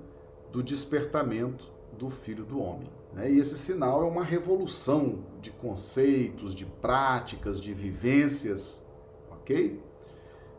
[0.53, 1.69] do despertamento
[1.99, 2.89] do Filho do Homem.
[3.13, 3.33] Né?
[3.33, 8.87] E esse sinal é uma revolução de conceitos, de práticas, de vivências,
[9.29, 9.83] ok?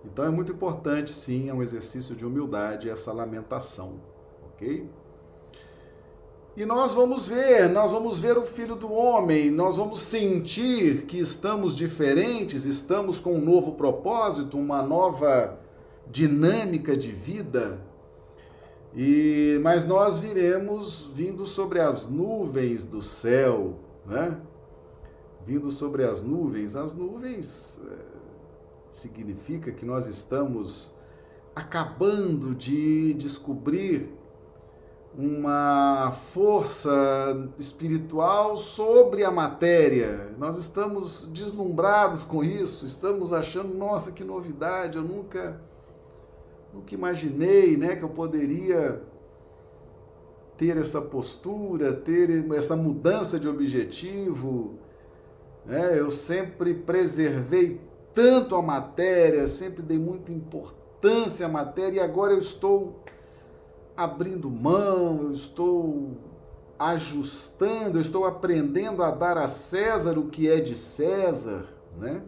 [0.04, 4.02] Então é muito importante, sim, é um exercício de humildade essa lamentação,
[4.48, 4.86] ok?
[6.58, 11.20] E nós vamos ver, nós vamos ver o Filho do Homem, nós vamos sentir que
[11.20, 15.60] estamos diferentes, estamos com um novo propósito, uma nova
[16.10, 17.80] dinâmica de vida.
[18.96, 24.38] E mas nós viremos vindo sobre as nuvens do céu, né?
[25.46, 27.96] Vindo sobre as nuvens, as nuvens é,
[28.92, 30.94] significa que nós estamos
[31.56, 34.19] acabando de descobrir
[35.18, 40.34] uma força espiritual sobre a matéria.
[40.38, 45.60] Nós estamos deslumbrados com isso, estamos achando, nossa, que novidade, eu nunca
[46.74, 49.02] nunca imaginei, né, que eu poderia
[50.58, 54.78] ter essa postura, ter essa mudança de objetivo.
[55.66, 56.00] Né?
[56.00, 57.80] Eu sempre preservei
[58.14, 63.00] tanto a matéria, sempre dei muita importância à matéria e agora eu estou
[64.00, 66.18] abrindo mão, eu estou
[66.80, 71.66] ajustando, eu estou aprendendo a dar a César o que é de César,
[71.98, 72.22] né?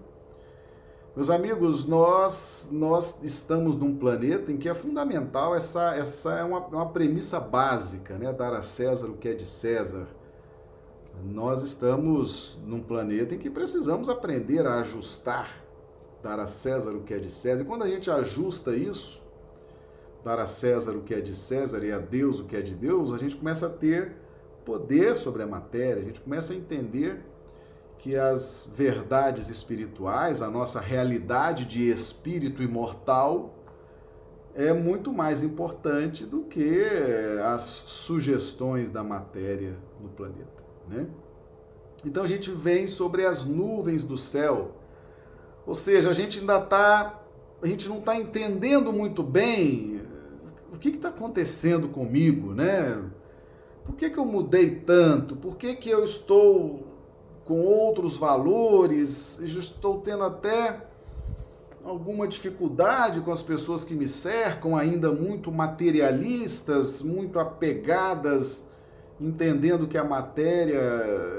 [1.16, 6.60] Meus amigos, nós nós estamos num planeta em que é fundamental essa essa é uma,
[6.60, 8.34] uma premissa básica, né?
[8.34, 10.08] Dar a César o que é de César.
[11.24, 15.64] Nós estamos num planeta em que precisamos aprender a ajustar,
[16.22, 17.64] dar a César o que é de César.
[17.64, 19.21] E quando a gente ajusta isso,
[20.24, 22.76] dar a César o que é de César e a Deus o que é de
[22.76, 24.16] Deus, a gente começa a ter
[24.64, 27.24] poder sobre a matéria, a gente começa a entender
[27.98, 33.56] que as verdades espirituais, a nossa realidade de espírito imortal,
[34.56, 36.84] é muito mais importante do que
[37.44, 40.64] as sugestões da matéria no planeta.
[40.88, 41.08] Né?
[42.04, 44.72] Então a gente vem sobre as nuvens do céu,
[45.66, 47.24] ou seja, a gente ainda está,
[47.62, 50.01] a gente não está entendendo muito bem
[50.72, 53.04] o que está acontecendo comigo, né?
[53.86, 55.36] Por que, que eu mudei tanto?
[55.36, 56.88] Por que, que eu estou
[57.46, 59.40] com outros valores?
[59.40, 60.82] Estou tendo até
[61.84, 68.68] alguma dificuldade com as pessoas que me cercam, ainda muito materialistas, muito apegadas,
[69.20, 70.80] entendendo que a matéria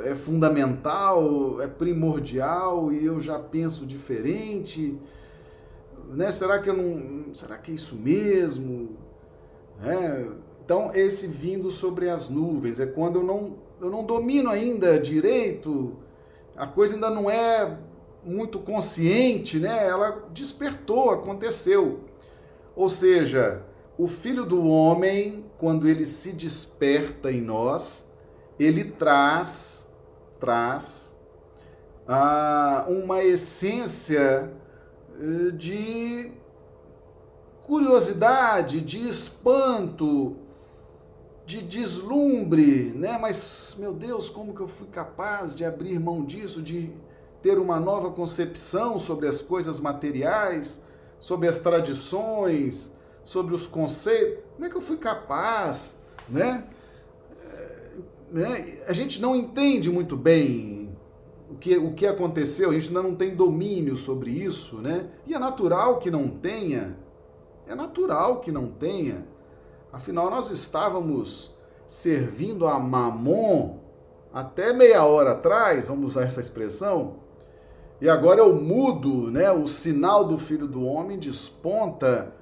[0.04, 4.98] é fundamental, é primordial e eu já penso diferente.
[6.10, 6.30] Né?
[6.30, 7.32] Será que eu não.
[7.32, 9.01] Será que é isso mesmo?
[9.84, 10.26] É,
[10.64, 15.96] então, esse vindo sobre as nuvens é quando eu não, eu não domino ainda direito,
[16.56, 17.78] a coisa ainda não é
[18.24, 19.86] muito consciente, né?
[19.86, 22.00] Ela despertou, aconteceu.
[22.76, 23.62] Ou seja,
[23.98, 28.08] o filho do homem, quando ele se desperta em nós,
[28.58, 29.92] ele traz,
[30.38, 31.18] traz
[32.06, 34.50] ah, uma essência
[35.18, 36.32] eh, de
[37.72, 40.36] curiosidade, de espanto,
[41.46, 43.16] de deslumbre, né?
[43.16, 46.92] Mas, meu Deus, como que eu fui capaz de abrir mão disso, de
[47.40, 50.84] ter uma nova concepção sobre as coisas materiais,
[51.18, 54.44] sobre as tradições, sobre os conceitos?
[54.52, 55.96] Como é que eu fui capaz,
[56.28, 56.64] né?
[57.42, 57.76] É,
[58.30, 58.82] né?
[58.86, 60.94] A gente não entende muito bem
[61.50, 65.08] o que, o que aconteceu, a gente ainda não tem domínio sobre isso, né?
[65.26, 67.00] E é natural que não tenha,
[67.66, 69.26] é natural que não tenha.
[69.92, 71.54] Afinal, nós estávamos
[71.86, 73.78] servindo a Mamon
[74.32, 77.16] até meia hora atrás, vamos usar essa expressão,
[78.00, 79.52] e agora eu mudo, né?
[79.52, 82.34] O sinal do Filho do Homem desponta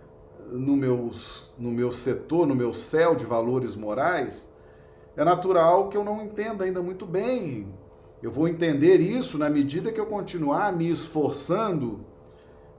[0.50, 1.10] no meu,
[1.58, 4.48] no meu setor, no meu céu de valores morais.
[5.14, 7.68] É natural que eu não entenda ainda muito bem.
[8.22, 12.06] Eu vou entender isso na medida que eu continuar me esforçando,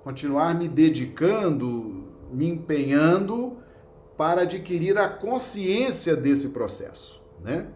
[0.03, 2.00] continuar me dedicando,
[2.31, 3.57] me empenhando
[4.17, 7.67] para adquirir a consciência desse processo, né?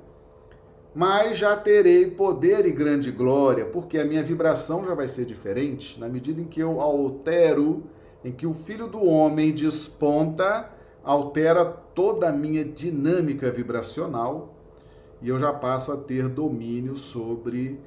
[0.94, 6.00] Mas já terei poder e grande glória, porque a minha vibração já vai ser diferente
[6.00, 7.84] na medida em que eu altero,
[8.24, 10.72] em que o filho do homem desponta,
[11.04, 14.56] altera toda a minha dinâmica vibracional
[15.22, 17.80] e eu já passo a ter domínio sobre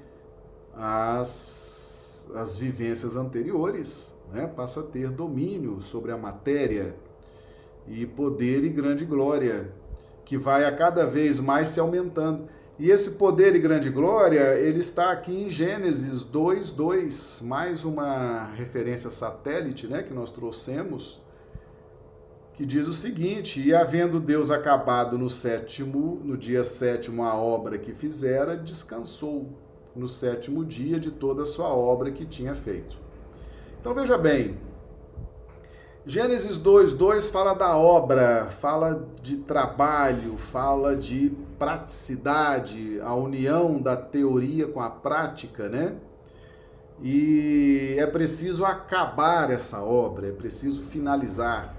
[0.74, 6.94] as, as vivências anteriores, né, passa a ter domínio sobre a matéria
[7.86, 9.72] e poder e grande glória,
[10.24, 12.48] que vai a cada vez mais se aumentando.
[12.78, 18.52] E esse poder e grande glória, ele está aqui em Gênesis 2, 2, mais uma
[18.54, 21.20] referência satélite, né, que nós trouxemos,
[22.54, 27.78] que diz o seguinte: E havendo Deus acabado no sétimo, no dia sétimo a obra
[27.78, 29.48] que fizera, descansou
[29.96, 33.07] no sétimo dia de toda a sua obra que tinha feito.
[33.80, 34.58] Então veja bem,
[36.04, 44.66] Gênesis 2:2 fala da obra, fala de trabalho, fala de praticidade, a união da teoria
[44.66, 45.96] com a prática, né?
[47.02, 51.76] E é preciso acabar essa obra, é preciso finalizar.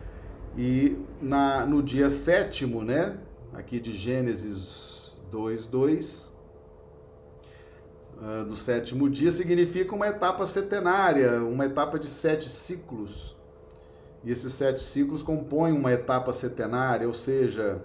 [0.56, 3.18] E na, no dia sétimo, né?
[3.52, 6.34] Aqui de Gênesis 2:2,
[8.22, 13.38] uh, do sétimo dia, significa uma etapa setenária, uma etapa de sete ciclos
[14.24, 17.82] e esses sete ciclos compõem uma etapa setenária, ou seja,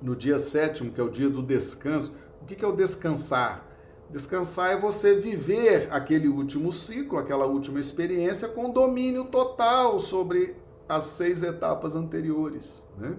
[0.00, 2.14] no dia sétimo, que é o dia do descanso.
[2.42, 3.66] O que é o descansar?
[4.10, 10.54] Descansar é você viver aquele último ciclo, aquela última experiência com domínio total sobre
[10.86, 12.86] as seis etapas anteriores.
[12.98, 13.16] Né?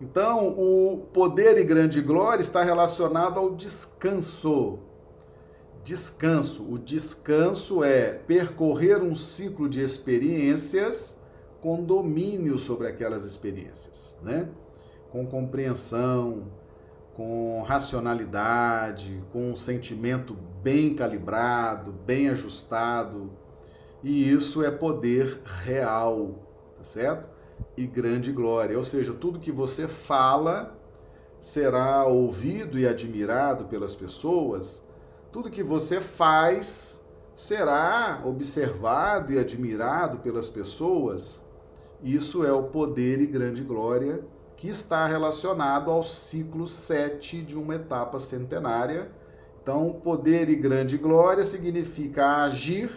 [0.00, 4.78] Então, o poder e grande glória está relacionado ao descanso
[5.82, 6.62] descanso.
[6.70, 11.20] O descanso é percorrer um ciclo de experiências
[11.60, 14.48] com domínio sobre aquelas experiências, né?
[15.10, 16.44] Com compreensão,
[17.14, 23.30] com racionalidade, com um sentimento bem calibrado, bem ajustado.
[24.02, 26.36] E isso é poder real,
[26.78, 27.28] tá certo?
[27.76, 28.76] E grande glória.
[28.76, 30.78] Ou seja, tudo que você fala
[31.40, 34.82] será ouvido e admirado pelas pessoas
[35.32, 41.46] tudo que você faz será observado e admirado pelas pessoas.
[42.02, 44.24] Isso é o poder e grande glória
[44.56, 49.10] que está relacionado ao ciclo 7 de uma etapa centenária.
[49.62, 52.90] Então, poder e grande glória significa agir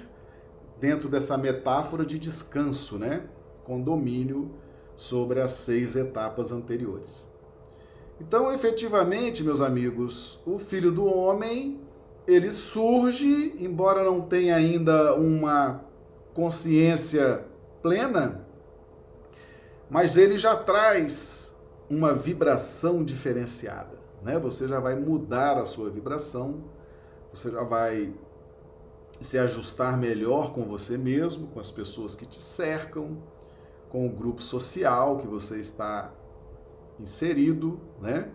[0.80, 3.28] dentro dessa metáfora de descanso, né?
[3.64, 4.52] Com domínio
[4.96, 7.32] sobre as seis etapas anteriores.
[8.20, 11.82] Então, efetivamente, meus amigos, o Filho do Homem
[12.28, 15.84] ele surge, embora não tenha ainda uma
[16.34, 17.46] consciência
[17.82, 18.48] plena,
[19.90, 21.56] mas ele já traz
[21.90, 24.40] uma vibração diferenciada, né?
[24.40, 26.64] Você já vai mudar a sua vibração,
[27.32, 28.14] você já vai
[29.20, 33.18] se ajustar melhor com você mesmo, com as pessoas que te cercam,
[33.94, 36.12] com o grupo social que você está
[37.00, 38.28] inserido, né?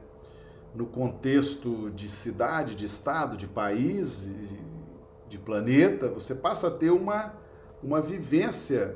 [0.72, 4.32] no contexto de cidade, de estado, de país,
[5.28, 7.34] de planeta, você passa a ter uma,
[7.82, 8.94] uma vivência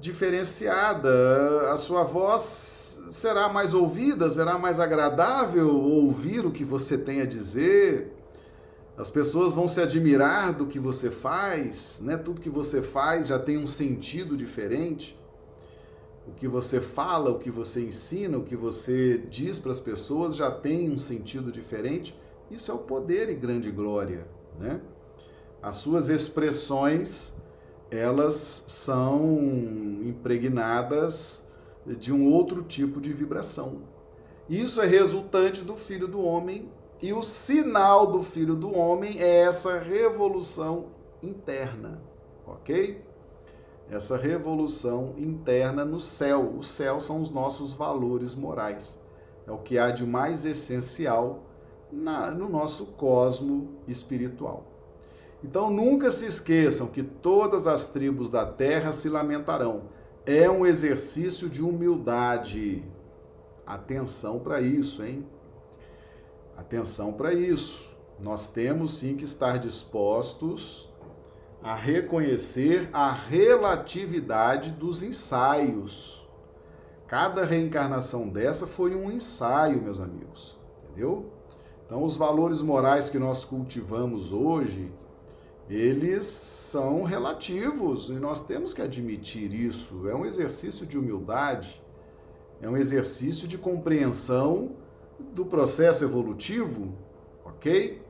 [0.00, 1.70] diferenciada.
[1.70, 7.24] A sua voz será mais ouvida, será mais agradável ouvir o que você tem a
[7.24, 8.12] dizer.
[8.98, 12.16] As pessoas vão se admirar do que você faz, né?
[12.16, 15.19] Tudo que você faz já tem um sentido diferente
[16.30, 20.36] o que você fala, o que você ensina, o que você diz para as pessoas
[20.36, 22.18] já tem um sentido diferente.
[22.50, 24.26] Isso é o poder e grande glória,
[24.58, 24.80] né?
[25.60, 27.34] As suas expressões,
[27.90, 29.38] elas são
[30.04, 31.48] impregnadas
[31.84, 33.82] de um outro tipo de vibração.
[34.48, 36.70] Isso é resultante do Filho do Homem
[37.02, 40.86] e o sinal do Filho do Homem é essa revolução
[41.22, 42.00] interna,
[42.46, 43.02] ok?
[43.90, 46.54] Essa revolução interna no céu.
[46.56, 49.02] O céu são os nossos valores morais.
[49.46, 51.42] É o que há de mais essencial
[51.90, 54.64] na, no nosso cosmo espiritual.
[55.42, 59.84] Então nunca se esqueçam que todas as tribos da terra se lamentarão.
[60.24, 62.84] É um exercício de humildade.
[63.66, 65.26] Atenção para isso, hein?
[66.56, 67.90] Atenção para isso.
[68.20, 70.89] Nós temos sim que estar dispostos
[71.62, 76.26] a reconhecer a relatividade dos ensaios.
[77.06, 81.30] Cada reencarnação dessa foi um ensaio, meus amigos, entendeu?
[81.84, 84.92] Então, os valores morais que nós cultivamos hoje,
[85.68, 90.08] eles são relativos e nós temos que admitir isso.
[90.08, 91.82] É um exercício de humildade,
[92.62, 94.76] é um exercício de compreensão
[95.32, 96.94] do processo evolutivo,
[97.44, 98.00] ok?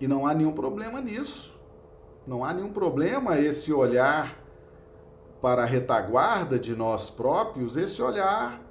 [0.00, 1.57] E não há nenhum problema nisso.
[2.28, 4.38] Não há nenhum problema esse olhar
[5.40, 8.62] para a retaguarda de nós próprios, esse olhar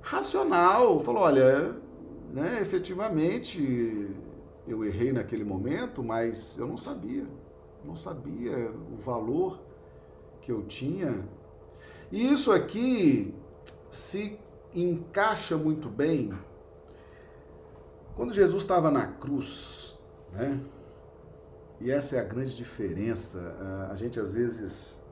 [0.00, 0.98] racional.
[0.98, 1.76] Falou, olha,
[2.32, 4.10] né, efetivamente
[4.66, 7.24] eu errei naquele momento, mas eu não sabia.
[7.84, 9.60] Não sabia o valor
[10.40, 11.24] que eu tinha.
[12.10, 13.32] E isso aqui
[13.88, 14.40] se
[14.74, 16.36] encaixa muito bem
[18.16, 19.96] Quando Jesus estava na cruz,
[20.32, 20.60] né?
[21.80, 23.54] E essa é a grande diferença.
[23.90, 25.02] A gente às vezes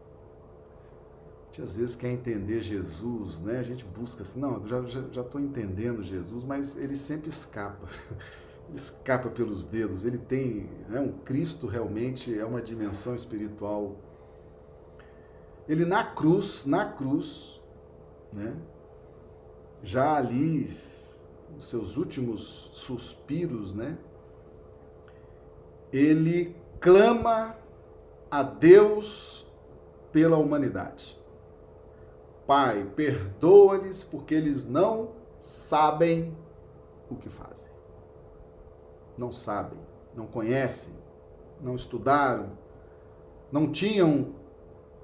[1.42, 3.58] a gente às vezes quer entender Jesus, né?
[3.58, 7.88] A gente busca assim, não, já já estou entendendo Jesus, mas ele sempre escapa.
[8.68, 10.04] Ele escapa pelos dedos.
[10.04, 13.94] Ele tem, né, um Cristo realmente é uma dimensão espiritual.
[15.68, 17.60] Ele na cruz, na cruz,
[18.32, 18.56] né?
[19.84, 20.76] Já ali
[21.56, 23.96] os seus últimos suspiros, né?
[25.96, 27.56] Ele clama
[28.30, 29.46] a Deus
[30.12, 31.18] pela humanidade.
[32.46, 36.36] Pai, perdoa-lhes porque eles não sabem
[37.10, 37.72] o que fazem.
[39.16, 39.78] Não sabem,
[40.14, 40.92] não conhecem,
[41.62, 42.50] não estudaram,
[43.50, 44.34] não tinham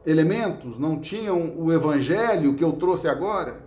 [0.04, 3.61] elementos, não tinham o evangelho que eu trouxe agora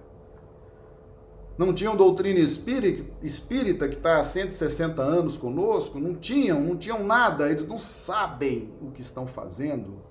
[1.58, 7.50] não tinham doutrina espírita, que está há 160 anos conosco, não tinham, não tinham nada,
[7.50, 10.02] eles não sabem o que estão fazendo.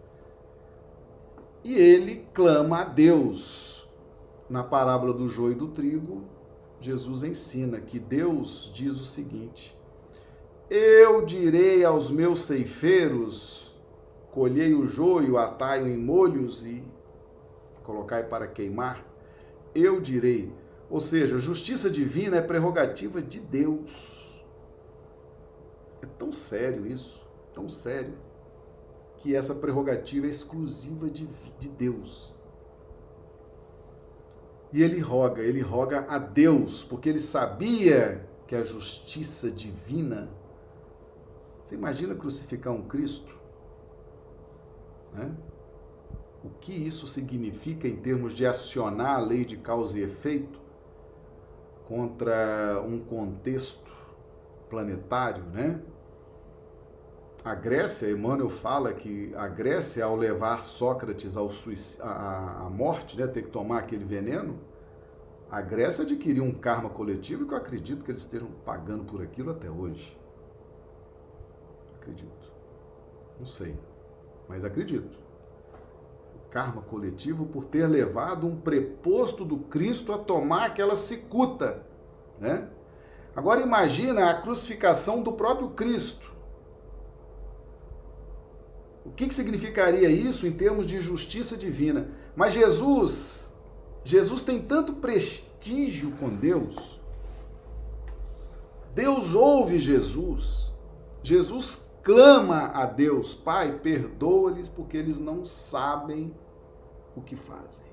[1.63, 3.73] E ele clama a Deus.
[4.49, 6.25] Na parábola do joio e do trigo,
[6.79, 9.75] Jesus ensina que Deus diz o seguinte:
[10.69, 13.75] Eu direi aos meus ceifeiros:
[14.31, 16.85] colhei o joio, atai-o em molhos e
[17.83, 19.03] colocai para queimar.
[19.75, 20.53] Eu direi,
[20.95, 24.45] ou seja, justiça divina é prerrogativa de Deus.
[26.01, 28.15] É tão sério isso, tão sério,
[29.17, 31.29] que essa prerrogativa é exclusiva de,
[31.59, 32.33] de Deus.
[34.73, 40.31] E ele roga, ele roga a Deus, porque ele sabia que a justiça divina.
[41.65, 43.37] Você imagina crucificar um Cristo?
[45.13, 45.35] Né?
[46.45, 50.63] O que isso significa em termos de acionar a lei de causa e efeito?
[51.87, 53.91] Contra um contexto
[54.69, 55.81] planetário, né?
[57.45, 61.51] A Grécia, Emmanuel fala que a Grécia, ao levar Sócrates ao
[62.01, 64.59] à morte, né, ter que tomar aquele veneno,
[65.51, 69.51] a Grécia adquiriu um karma coletivo que eu acredito que eles estejam pagando por aquilo
[69.51, 70.19] até hoje.
[72.01, 72.53] Acredito.
[73.39, 73.79] Não sei,
[74.49, 75.24] mas acredito
[76.55, 81.85] karma coletivo por ter levado um preposto do Cristo a tomar aquela cicuta,
[82.39, 82.69] né?
[83.35, 86.33] Agora imagina a crucificação do próprio Cristo.
[89.05, 92.13] O que, que significaria isso em termos de justiça divina?
[92.37, 93.53] Mas Jesus,
[94.05, 97.01] Jesus tem tanto prestígio com Deus.
[98.95, 100.73] Deus ouve Jesus.
[101.21, 106.33] Jesus clama a Deus, Pai, perdoa-lhes porque eles não sabem
[107.17, 107.85] o que fazem.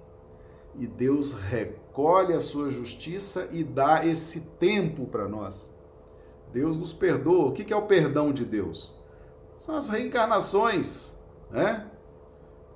[0.76, 5.74] E Deus recolhe a sua justiça e dá esse tempo para nós.
[6.54, 7.50] Deus nos perdoa.
[7.50, 8.96] O que é o perdão de Deus?
[9.58, 11.16] São as reencarnações,
[11.50, 11.88] né?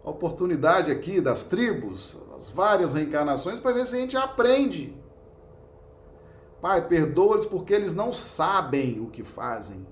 [0.04, 4.96] A oportunidade aqui das tribos, as várias reencarnações, para ver se a gente aprende.
[6.62, 9.86] Pai, perdoa-lhes porque eles não sabem o que fazem.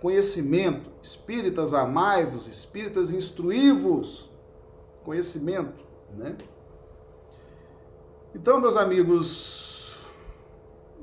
[0.00, 4.30] Conhecimento, espíritas amai-vos, espíritas instruí-vos
[5.06, 5.84] conhecimento,
[6.18, 6.36] né?
[8.34, 9.96] Então, meus amigos,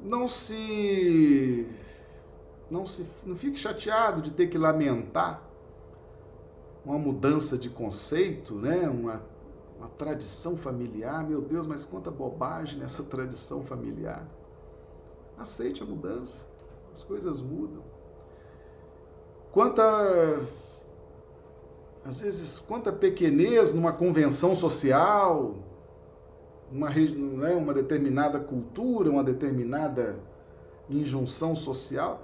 [0.03, 1.65] não se
[2.69, 5.41] não se não fique chateado de ter que lamentar
[6.85, 8.89] uma mudança de conceito, né?
[8.89, 9.23] Uma,
[9.77, 11.25] uma tradição familiar.
[11.25, 14.27] Meu Deus, mas quanta bobagem nessa tradição familiar.
[15.37, 16.45] Aceite a mudança.
[16.91, 17.81] As coisas mudam.
[19.49, 19.81] Quanta
[22.05, 25.55] às vezes, quanta pequenez numa convenção social,
[26.71, 30.19] uma, né, uma determinada cultura, uma determinada
[30.89, 32.21] injunção social.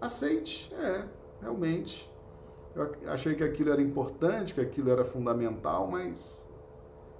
[0.00, 1.04] Aceite, é,
[1.42, 2.10] realmente.
[2.74, 6.50] Eu achei que aquilo era importante, que aquilo era fundamental, mas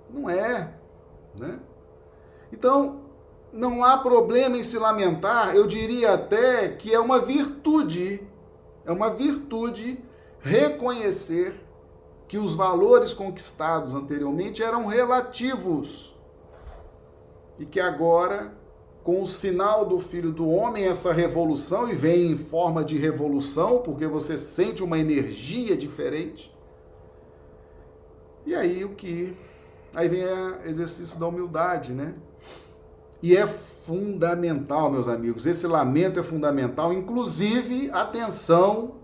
[0.09, 0.75] não é,
[1.39, 1.59] né?
[2.53, 3.01] Então,
[3.53, 8.27] não há problema em se lamentar, eu diria até que é uma virtude,
[8.85, 10.03] é uma virtude
[10.43, 11.55] reconhecer
[12.27, 16.17] que os valores conquistados anteriormente eram relativos
[17.59, 18.55] e que agora,
[19.05, 23.79] com o sinal do Filho do Homem, essa revolução, e vem em forma de revolução,
[23.79, 26.57] porque você sente uma energia diferente.
[28.47, 29.37] E aí o que?
[29.95, 32.15] Aí vem o exercício da humildade, né?
[33.23, 39.00] E é fundamental, meus amigos, esse lamento é fundamental, inclusive, atenção,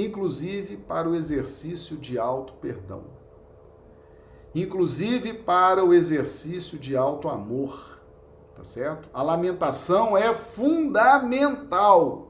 [0.00, 3.04] inclusive para o exercício de auto-perdão,
[4.54, 7.98] inclusive para o exercício de auto-amor
[8.58, 9.08] tá certo?
[9.14, 12.26] A lamentação é fundamental.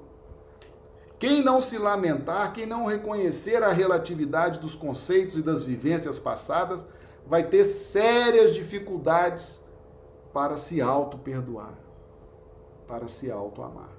[1.19, 6.87] Quem não se lamentar, quem não reconhecer a relatividade dos conceitos e das vivências passadas,
[7.27, 9.65] vai ter sérias dificuldades
[10.31, 11.73] para se auto-perdoar,
[12.87, 13.98] para se auto-amar.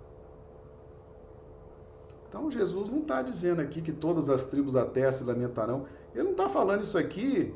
[2.30, 5.88] Então Jesus não está dizendo aqui que todas as tribos da terra se lamentarão.
[6.14, 7.54] Ele não está falando isso aqui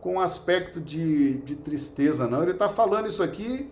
[0.00, 2.42] com aspecto de, de tristeza, não.
[2.42, 3.70] Ele está falando isso aqui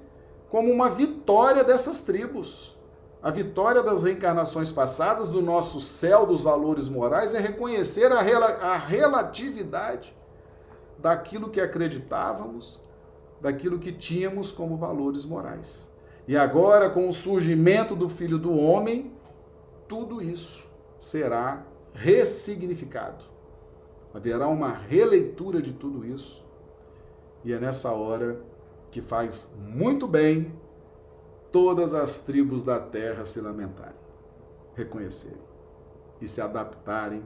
[0.49, 2.77] como uma vitória dessas tribos.
[3.21, 8.47] A vitória das reencarnações passadas, do nosso céu dos valores morais, é reconhecer a, rela
[8.47, 10.17] a relatividade
[10.99, 12.81] daquilo que acreditávamos,
[13.41, 15.91] daquilo que tínhamos como valores morais.
[16.29, 19.13] E agora, com o surgimento do Filho do Homem,
[19.89, 20.69] tudo isso
[20.99, 21.65] será
[21.95, 23.25] ressignificado.
[24.13, 26.45] Haverá uma releitura de tudo isso.
[27.45, 28.41] E é nessa hora
[28.91, 30.53] que faz muito bem
[31.53, 34.01] todas as tribos da terra se lamentarem,
[34.75, 35.41] reconhecerem
[36.21, 37.23] e se adaptarem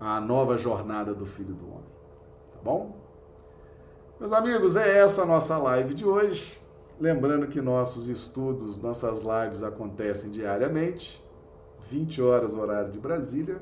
[0.00, 1.92] à nova jornada do Filho do Homem.
[2.52, 2.96] Tá bom?
[4.18, 6.60] Meus amigos, é essa a nossa live de hoje.
[6.98, 11.21] Lembrando que nossos estudos, nossas lives acontecem diariamente
[11.92, 13.60] 20 horas, horário de Brasília,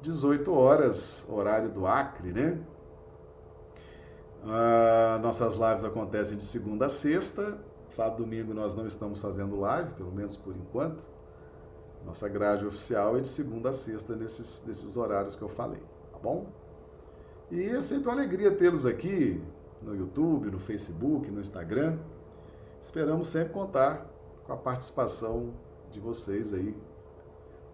[0.00, 2.58] 18 horas, horário do Acre, né?
[4.42, 7.58] Ah, nossas lives acontecem de segunda a sexta.
[7.90, 11.04] Sábado e domingo nós não estamos fazendo live, pelo menos por enquanto.
[12.04, 15.82] Nossa grade oficial é de segunda a sexta nesses, nesses horários que eu falei,
[16.12, 16.46] tá bom?
[17.50, 19.42] E é sempre uma alegria tê-los aqui
[19.82, 21.98] no YouTube, no Facebook, no Instagram.
[22.80, 24.06] Esperamos sempre contar
[24.44, 25.52] com a participação
[25.90, 26.74] de vocês aí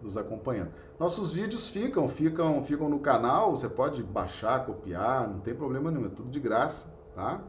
[0.03, 0.71] nos acompanhando.
[0.99, 6.05] Nossos vídeos ficam, ficam, ficam no canal, você pode baixar, copiar, não tem problema nenhum,
[6.05, 7.41] é tudo de graça, tá?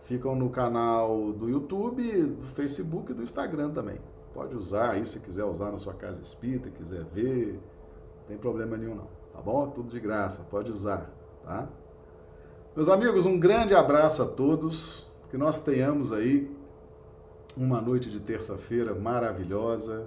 [0.00, 3.98] Ficam no canal do YouTube, do Facebook e do Instagram também.
[4.32, 7.54] Pode usar aí se quiser usar na sua casa espírita, quiser ver,
[8.18, 9.68] não tem problema nenhum não, tá bom?
[9.70, 11.10] Tudo de graça, pode usar,
[11.42, 11.68] tá?
[12.76, 16.54] Meus amigos, um grande abraço a todos, que nós tenhamos aí
[17.56, 20.06] uma noite de terça-feira maravilhosa,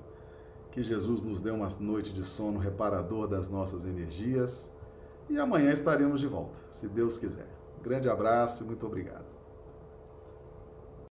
[0.72, 4.72] que Jesus nos dê uma noite de sono reparador das nossas energias
[5.30, 7.47] e amanhã estaremos de volta, se Deus quiser.
[7.82, 9.39] Grande abraço e muito obrigado.